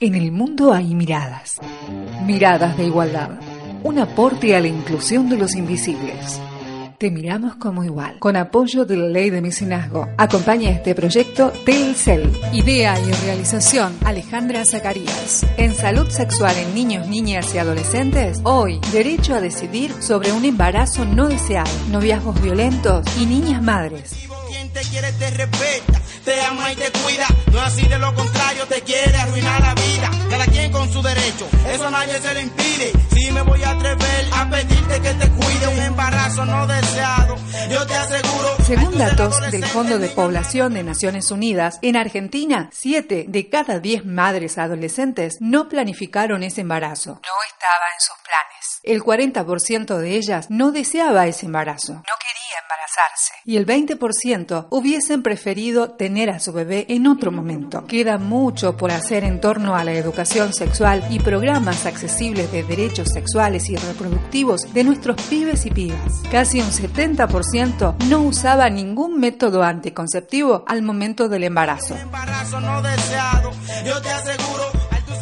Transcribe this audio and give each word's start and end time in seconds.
En 0.00 0.14
el 0.14 0.30
mundo 0.30 0.72
hay 0.72 0.94
miradas, 0.94 1.58
miradas 2.24 2.76
de 2.76 2.84
igualdad, 2.84 3.30
un 3.82 3.98
aporte 3.98 4.54
a 4.54 4.60
la 4.60 4.68
inclusión 4.68 5.28
de 5.28 5.36
los 5.36 5.56
invisibles. 5.56 6.40
Te 6.98 7.10
miramos 7.10 7.56
como 7.56 7.82
igual, 7.82 8.20
con 8.20 8.36
apoyo 8.36 8.84
de 8.84 8.96
la 8.96 9.08
ley 9.08 9.30
de 9.30 9.40
mecenazgo. 9.40 10.06
Acompaña 10.16 10.70
este 10.70 10.94
proyecto 10.94 11.52
Telcel. 11.66 12.30
Idea 12.52 12.96
y 13.00 13.10
realización 13.24 13.92
Alejandra 14.04 14.64
Zacarías. 14.64 15.44
En 15.56 15.74
salud 15.74 16.08
sexual 16.10 16.56
en 16.56 16.76
niños, 16.76 17.08
niñas 17.08 17.52
y 17.56 17.58
adolescentes, 17.58 18.38
hoy, 18.44 18.78
derecho 18.92 19.34
a 19.34 19.40
decidir 19.40 19.92
sobre 20.00 20.30
un 20.30 20.44
embarazo 20.44 21.06
no 21.06 21.26
deseado, 21.26 21.70
noviazgos 21.90 22.40
violentos 22.40 23.04
y 23.20 23.26
niñas 23.26 23.62
madres. 23.62 24.12
te 24.72 24.80
quiere 24.90 25.10
te 25.12 25.30
respeta, 25.30 26.00
te 26.24 26.40
ama 26.42 26.72
y 26.72 26.76
te 26.76 26.88
cuida. 27.02 27.26
No 27.52 27.60
así 27.60 27.84
de 27.88 27.98
lo 27.98 28.14
contrario, 28.14 28.64
te 28.66 28.80
quiere 28.82 29.16
arruinar 29.16 29.67
eso 31.70 31.86
a 31.86 31.90
nadie 31.90 32.20
se 32.20 32.34
le 32.34 32.42
impide. 32.42 32.92
Si 33.12 33.30
me 33.32 33.42
voy 33.42 33.62
a 33.62 33.70
atrever 33.70 34.26
a 34.32 34.48
pedirte 34.50 35.00
que 35.00 35.14
te 35.14 35.30
cuide 35.30 35.68
un 35.68 35.78
embarazo 35.78 36.44
no 36.44 36.66
deseado, 36.66 37.36
yo 37.70 37.86
te 37.86 37.94
aseguro. 37.94 38.56
Según 38.64 38.98
datos 38.98 39.40
del 39.50 39.64
Fondo 39.64 39.98
de 39.98 40.08
Población 40.08 40.74
de 40.74 40.82
Naciones 40.82 41.30
Unidas, 41.30 41.78
en 41.82 41.96
Argentina, 41.96 42.68
7 42.72 43.26
de 43.28 43.48
cada 43.48 43.80
10 43.80 44.06
madres 44.06 44.58
adolescentes 44.58 45.38
no 45.40 45.68
planificaron 45.68 46.42
ese 46.42 46.62
embarazo. 46.62 47.10
No 47.10 47.36
estaba 47.48 47.86
en 47.94 48.00
sus 48.00 48.16
planes. 48.24 48.80
El 48.82 49.02
40% 49.02 49.98
de 49.98 50.16
ellas 50.16 50.50
no 50.50 50.72
deseaba 50.72 51.26
ese 51.26 51.46
embarazo. 51.46 51.94
No 51.94 52.17
embarazarse. 52.68 53.32
Y 53.44 53.56
el 53.56 53.66
20% 53.66 54.66
hubiesen 54.70 55.22
preferido 55.22 55.92
tener 55.92 56.30
a 56.30 56.38
su 56.38 56.52
bebé 56.52 56.86
en 56.88 57.06
otro 57.06 57.32
momento. 57.32 57.86
Queda 57.86 58.18
mucho 58.18 58.76
por 58.76 58.90
hacer 58.90 59.24
en 59.24 59.40
torno 59.40 59.74
a 59.74 59.84
la 59.84 59.92
educación 59.92 60.52
sexual 60.52 61.04
y 61.10 61.20
programas 61.20 61.86
accesibles 61.86 62.52
de 62.52 62.62
derechos 62.62 63.08
sexuales 63.12 63.68
y 63.70 63.76
reproductivos 63.76 64.72
de 64.74 64.84
nuestros 64.84 65.20
pibes 65.22 65.64
y 65.66 65.70
pibas. 65.70 66.22
Casi 66.30 66.60
un 66.60 66.70
70% 66.70 67.96
no 68.08 68.20
usaba 68.20 68.68
ningún 68.68 69.18
método 69.18 69.62
anticonceptivo 69.62 70.64
al 70.66 70.82
momento 70.82 71.28
del 71.28 71.44
embarazo. 71.44 71.96
Embarazo 71.96 72.60
no 72.60 72.82
deseado, 72.82 73.50
yo 73.84 74.00
te 74.02 74.10
aseguro. 74.10 74.67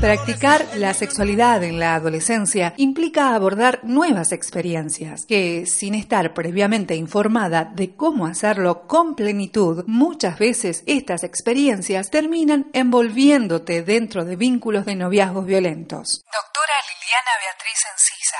Practicar 0.00 0.64
la 0.76 0.94
sexualidad 0.94 1.64
en 1.64 1.80
la 1.80 1.96
adolescencia 1.96 2.72
implica 2.76 3.34
abordar 3.34 3.80
nuevas 3.82 4.30
experiencias 4.30 5.26
que, 5.26 5.66
sin 5.66 5.96
estar 5.96 6.34
previamente 6.34 6.94
informada 6.94 7.64
de 7.64 7.96
cómo 7.96 8.26
hacerlo 8.26 8.86
con 8.86 9.16
plenitud, 9.16 9.82
muchas 9.88 10.38
veces 10.38 10.84
estas 10.86 11.24
experiencias 11.24 12.10
terminan 12.10 12.70
envolviéndote 12.74 13.82
dentro 13.82 14.24
de 14.24 14.36
vínculos 14.36 14.86
de 14.86 14.94
noviazgos 14.94 15.44
violentos. 15.44 16.22
Doctora 16.32 16.74
Liliana 16.86 17.32
Beatriz 17.42 17.80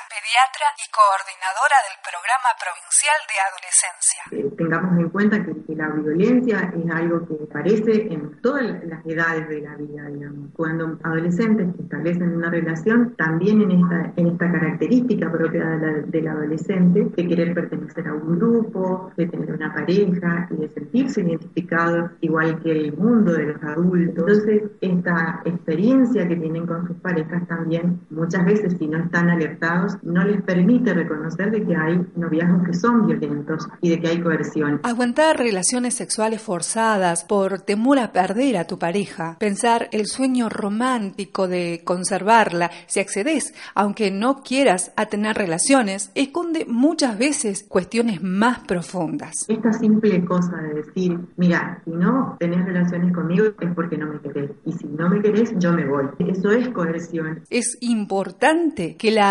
Pediatra 0.09 0.69
y 0.77 0.87
coordinadora 0.93 1.77
del 1.89 1.97
Programa 2.05 2.51
Provincial 2.61 3.19
de 3.25 3.37
Adolescencia. 3.49 4.21
Eh, 4.33 4.57
tengamos 4.57 4.93
en 5.01 5.09
cuenta 5.09 5.37
que, 5.45 5.55
la 5.75 5.89
violencia 5.89 6.73
es 6.75 6.91
algo 6.91 7.27
que 7.27 7.39
aparece 7.45 8.13
en 8.13 8.41
todas 8.43 8.65
las 8.85 9.07
edades 9.07 9.49
de 9.49 9.61
la 9.61 9.77
vida, 9.77 10.03
digamos. 10.09 10.51
Cuando 10.53 10.99
adolescentes 11.05 11.69
establecen 11.79 12.37
una 12.37 12.51
relación, 12.51 13.15
también 13.17 13.63
en 13.63 14.27
esta, 14.27 14.53
característica 14.53 15.31
propia 15.31 15.65
de 15.65 15.79
la- 15.79 16.03
del 16.07 16.29
adolescente, 16.29 17.05
de 17.05 17.29
querer 17.29 17.55
pertenecer 17.55 18.09
a 18.09 18.15
un 18.15 18.39
grupo, 18.39 19.13
de 19.17 19.27
tener 19.27 19.53
una 19.53 19.73
pareja 19.73 20.49
y 20.51 20.57
de 20.57 20.69
sentirse 20.69 21.21
identificados 21.21 22.11
igual 22.21 22.61
que 22.63 22.73
el 22.73 22.93
mundo 22.97 23.33
de 23.33 23.47
los 23.53 23.63
adultos. 23.63 24.19
Entonces, 24.19 24.63
esta 24.81 25.41
experiencia 25.45 26.27
que 26.27 26.37
tienen 26.37 26.67
con 26.67 26.87
sus 26.87 26.97
parejas 26.97 27.47
también, 27.47 28.01
muchas 28.11 28.45
veces 28.45 28.77
si 28.79 28.87
no 28.89 28.99
están 28.99 29.31
alertados, 29.31 29.78
no 30.03 30.25
les 30.25 30.43
permite 30.43 30.95
reconocer 30.95 31.51
de 31.51 31.65
que 31.65 31.77
hay 31.77 32.01
noviazgos 32.17 32.67
que 32.67 32.75
son 32.75 33.07
violentos 33.07 33.69
y 33.81 33.91
de 33.91 34.01
que 34.01 34.09
hay 34.09 34.21
coerción. 34.21 34.81
Aguantar 34.83 35.39
relaciones 35.39 35.95
sexuales 35.95 36.41
forzadas 36.41 37.25
por 37.25 37.61
temor 37.61 37.99
a 37.99 38.13
perder 38.13 38.57
a 38.57 38.67
tu 38.67 38.79
pareja. 38.79 39.37
Pensar 39.39 39.89
el 39.93 40.07
sueño 40.07 40.49
romántico 40.49 41.49
de 41.49 41.83
conservarla 41.85 42.71
si 42.87 43.01
accedes, 43.01 43.55
aunque 43.75 44.11
no 44.11 44.43
quieras, 44.43 44.93
a 44.97 45.07
tener 45.07 45.37
relaciones, 45.37 46.11
esconde 46.15 46.67
muchas 46.69 47.19
veces 47.19 47.65
cuestiones 47.69 48.23
más 48.23 48.61
profundas. 48.61 49.47
Esta 49.49 49.73
simple 49.73 50.25
cosa 50.25 50.57
de 50.57 50.83
decir, 50.83 51.19
mira, 51.37 51.81
si 51.85 51.91
no 51.91 52.37
tenés 52.39 52.65
relaciones 52.65 53.13
conmigo 53.13 53.47
es 53.61 53.75
porque 53.75 53.97
no 53.97 54.07
me 54.07 54.21
querés. 54.21 54.51
Y 54.65 54.73
si 54.73 54.87
no 54.87 55.09
me 55.09 55.21
querés, 55.21 55.53
yo 55.59 55.73
me 55.73 55.87
voy. 55.87 56.07
Eso 56.19 56.51
es 56.51 56.69
coerción. 56.69 57.43
Es 57.51 57.79
importante 57.81 58.97
que 58.97 59.11
la 59.11 59.31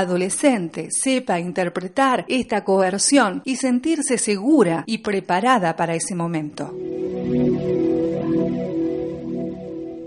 sepa 0.91 1.39
interpretar 1.39 2.25
esta 2.27 2.63
coerción 2.63 3.41
y 3.43 3.55
sentirse 3.55 4.17
segura 4.17 4.83
y 4.85 4.99
preparada 4.99 5.75
para 5.75 5.95
ese 5.95 6.15
momento. 6.15 6.73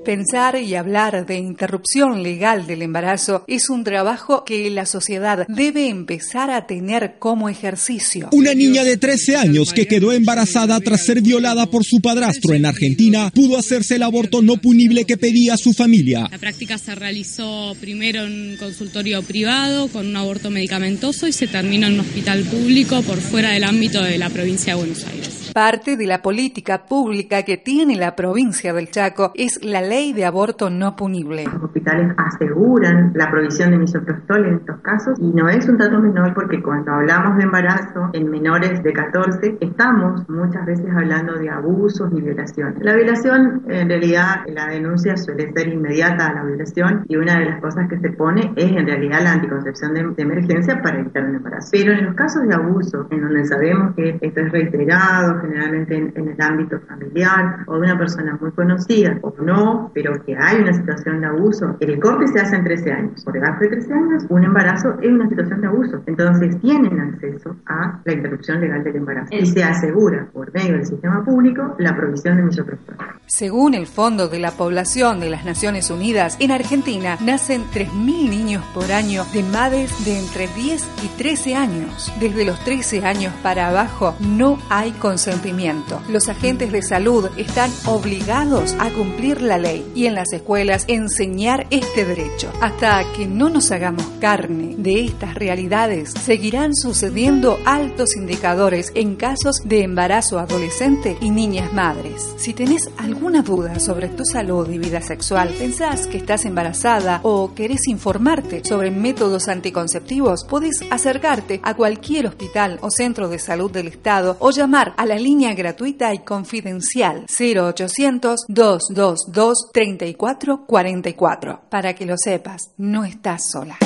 Pensar 0.04 0.56
y 0.58 0.74
hablar 0.74 1.26
de 1.26 1.36
interrupción 1.36 2.22
legal 2.22 2.66
del 2.66 2.80
embarazo 2.80 3.44
es 3.46 3.68
un 3.68 3.84
trabajo 3.84 4.44
que 4.44 4.70
la 4.70 4.86
sociedad 4.86 5.46
debe 5.46 5.88
empezar 5.88 6.50
a 6.50 6.66
tener 6.66 7.16
como 7.18 7.50
ejercicio. 7.50 8.30
Una 8.32 8.54
niña 8.54 8.82
de 8.82 8.96
13 8.96 9.36
años 9.36 9.74
que 9.74 9.86
quedó 9.86 10.12
embarazada 10.12 10.80
tras 10.80 11.04
ser 11.04 11.20
violada 11.20 11.66
por 11.66 11.84
su 11.84 12.00
padrastro 12.00 12.54
en 12.54 12.64
Argentina 12.64 13.30
pudo 13.34 13.58
hacerse 13.58 13.96
el 13.96 14.02
aborto 14.02 14.40
no 14.40 14.56
punible 14.56 15.04
que 15.04 15.18
pedía 15.18 15.58
su 15.58 15.74
familia. 15.74 16.28
La 16.30 16.38
práctica 16.38 16.78
se 16.78 16.94
realizó 16.94 17.76
primero 17.78 18.24
en 18.24 18.52
un 18.52 18.56
consultorio 18.56 19.22
privado 19.22 19.88
con 19.88 20.06
un 20.06 20.16
aborto 20.16 20.50
medicamentoso 20.50 21.26
y 21.26 21.32
se 21.32 21.46
terminó 21.46 21.86
en 21.88 21.94
un 21.94 22.00
hospital 22.00 22.44
público 22.44 23.02
por 23.02 23.18
fuera 23.18 23.50
del 23.50 23.64
ámbito 23.64 24.02
de 24.02 24.16
la 24.16 24.30
provincia 24.30 24.72
de 24.72 24.78
Buenos 24.78 25.04
Aires. 25.04 25.29
Parte 25.54 25.96
de 25.96 26.06
la 26.06 26.22
política 26.22 26.84
pública 26.86 27.42
que 27.42 27.56
tiene 27.56 27.96
la 27.96 28.14
provincia 28.14 28.72
del 28.72 28.90
Chaco 28.90 29.32
es 29.34 29.64
la 29.64 29.82
ley 29.82 30.12
de 30.12 30.24
aborto 30.24 30.70
no 30.70 30.94
punible. 30.94 31.44
Los 31.44 31.64
hospitales 31.64 32.14
aseguran 32.16 33.12
la 33.14 33.28
provisión 33.30 33.72
de 33.72 33.78
misoprostol 33.78 34.46
en 34.46 34.54
estos 34.56 34.80
casos 34.80 35.18
y 35.18 35.32
no 35.32 35.48
es 35.48 35.68
un 35.68 35.76
dato 35.76 35.98
menor 35.98 36.34
porque 36.34 36.62
cuando 36.62 36.92
hablamos 36.92 37.36
de 37.36 37.44
embarazo 37.44 38.10
en 38.12 38.30
menores 38.30 38.80
de 38.82 38.92
14 38.92 39.58
estamos 39.60 40.28
muchas 40.28 40.64
veces 40.66 40.86
hablando 40.94 41.34
de 41.34 41.50
abusos 41.50 42.12
y 42.12 42.20
violaciones. 42.20 42.78
La 42.80 42.94
violación, 42.94 43.64
en 43.68 43.88
realidad, 43.88 44.42
la 44.46 44.66
denuncia 44.66 45.16
suele 45.16 45.52
ser 45.52 45.68
inmediata 45.68 46.28
a 46.28 46.34
la 46.34 46.44
violación 46.44 47.04
y 47.08 47.16
una 47.16 47.40
de 47.40 47.46
las 47.46 47.60
cosas 47.60 47.88
que 47.88 47.98
se 47.98 48.10
pone 48.10 48.52
es 48.54 48.70
en 48.70 48.86
realidad 48.86 49.20
la 49.22 49.32
anticoncepción 49.32 49.94
de, 49.94 50.04
de 50.04 50.22
emergencia 50.22 50.80
para 50.80 51.00
evitar 51.00 51.24
un 51.24 51.36
embarazo. 51.36 51.70
Pero 51.72 51.92
en 51.92 52.06
los 52.06 52.14
casos 52.14 52.42
de 52.46 52.54
abuso, 52.54 53.08
en 53.10 53.20
donde 53.20 53.44
sabemos 53.44 53.94
que 53.96 54.18
esto 54.20 54.40
es 54.40 54.52
reiterado, 54.52 55.39
generalmente 55.40 55.96
en, 55.96 56.12
en 56.14 56.28
el 56.28 56.40
ámbito 56.40 56.80
familiar 56.80 57.64
o 57.66 57.74
de 57.74 57.80
una 57.80 57.98
persona 57.98 58.38
muy 58.40 58.50
conocida 58.52 59.18
o 59.22 59.34
no, 59.42 59.90
pero 59.94 60.12
que 60.24 60.36
hay 60.36 60.60
una 60.60 60.72
situación 60.72 61.20
de 61.20 61.26
abuso, 61.26 61.76
el 61.80 62.00
corte 62.00 62.26
se 62.28 62.40
hace 62.40 62.56
en 62.56 62.64
13 62.64 62.92
años. 62.92 63.24
Por 63.24 63.34
debajo 63.34 63.60
de 63.60 63.68
13 63.68 63.92
años, 63.92 64.26
un 64.28 64.44
embarazo 64.44 64.94
es 65.00 65.10
una 65.10 65.28
situación 65.28 65.60
de 65.60 65.66
abuso. 65.66 66.02
Entonces 66.06 66.60
tienen 66.60 67.00
acceso 67.00 67.56
a 67.66 68.00
la 68.04 68.12
interrupción 68.12 68.60
legal 68.60 68.84
del 68.84 68.96
embarazo 68.96 69.28
y 69.34 69.46
se 69.46 69.62
asegura 69.62 70.28
por 70.32 70.52
medio 70.52 70.72
del 70.74 70.86
sistema 70.86 71.24
público 71.24 71.74
la 71.78 71.96
provisión 71.96 72.36
de 72.36 72.42
misoprostol. 72.42 72.96
Según 73.26 73.74
el 73.74 73.86
Fondo 73.86 74.28
de 74.28 74.38
la 74.38 74.50
Población 74.50 75.20
de 75.20 75.30
las 75.30 75.44
Naciones 75.44 75.90
Unidas, 75.90 76.36
en 76.40 76.50
Argentina 76.50 77.16
nacen 77.20 77.62
3.000 77.72 78.28
niños 78.28 78.64
por 78.74 78.90
año 78.90 79.24
de 79.32 79.42
madres 79.44 80.04
de 80.04 80.18
entre 80.18 80.48
10 80.48 80.88
y 81.04 81.08
13 81.16 81.54
años. 81.54 82.12
Desde 82.20 82.44
los 82.44 82.58
13 82.64 83.04
años 83.04 83.32
para 83.42 83.68
abajo 83.68 84.14
no 84.20 84.58
hay 84.68 84.92
consentimiento. 85.30 86.02
Los 86.08 86.28
agentes 86.28 86.72
de 86.72 86.82
salud 86.82 87.28
están 87.36 87.70
obligados 87.86 88.74
a 88.80 88.90
cumplir 88.90 89.40
la 89.40 89.58
ley 89.58 89.86
y 89.94 90.06
en 90.06 90.14
las 90.14 90.32
escuelas 90.32 90.84
enseñar 90.88 91.66
este 91.70 92.04
derecho. 92.04 92.50
Hasta 92.60 93.04
que 93.12 93.26
no 93.26 93.48
nos 93.48 93.70
hagamos 93.70 94.04
carne 94.20 94.74
de 94.76 95.04
estas 95.04 95.34
realidades, 95.36 96.10
seguirán 96.10 96.74
sucediendo 96.74 97.58
altos 97.64 98.16
indicadores 98.16 98.90
en 98.94 99.14
casos 99.14 99.62
de 99.64 99.84
embarazo 99.84 100.38
adolescente 100.38 101.16
y 101.20 101.30
niñas 101.30 101.72
madres. 101.72 102.34
Si 102.36 102.52
tenés 102.52 102.90
alguna 102.98 103.42
duda 103.42 103.78
sobre 103.78 104.08
tu 104.08 104.24
salud 104.24 104.68
y 104.68 104.78
vida 104.78 105.00
sexual, 105.00 105.50
pensás 105.56 106.06
que 106.06 106.18
estás 106.18 106.44
embarazada 106.44 107.20
o 107.22 107.54
querés 107.54 107.86
informarte 107.86 108.64
sobre 108.64 108.90
métodos 108.90 109.48
anticonceptivos, 109.48 110.44
podés 110.44 110.80
acercarte 110.90 111.60
a 111.62 111.74
cualquier 111.74 112.26
hospital 112.26 112.78
o 112.82 112.90
centro 112.90 113.28
de 113.28 113.38
salud 113.38 113.70
del 113.70 113.86
Estado 113.86 114.36
o 114.40 114.50
llamar 114.50 114.92
a 114.96 115.06
la 115.06 115.19
línea 115.20 115.54
gratuita 115.54 116.12
y 116.12 116.20
confidencial 116.20 117.26
0800 117.28 118.46
222 118.48 119.70
3444. 119.72 121.62
Para 121.70 121.94
que 121.94 122.06
lo 122.06 122.16
sepas, 122.16 122.72
no 122.76 123.04
estás 123.04 123.50
sola. 123.50 123.76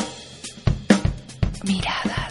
Miradas. 1.65 2.24